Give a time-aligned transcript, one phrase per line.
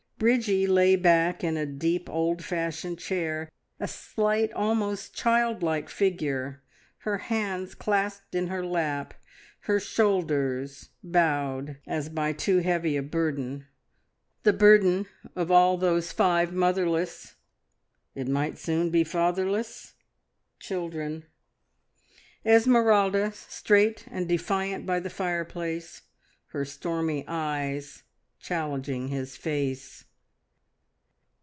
[0.21, 6.61] Bridgie lay back in a deep, old fashioned chair, a slight, almost childlike figure,
[6.99, 9.15] her hands clasped in her lap,
[9.61, 13.65] her shoulders bowed as by too heavy a burden
[14.43, 17.33] the burden of all those five motherless,
[18.13, 19.95] it might soon be fatherless?
[20.59, 21.25] children.
[22.45, 26.03] Esmeralda, straight and defiant by the fireplace,
[26.49, 28.03] her stormy eyes
[28.39, 30.05] challenging his face.